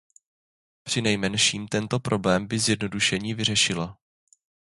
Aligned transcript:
Přinejmenším 0.83 1.67
tento 1.67 1.99
problém 1.99 2.47
by 2.47 2.59
zjednodušení 2.59 3.33
vyřešilo. 3.33 3.95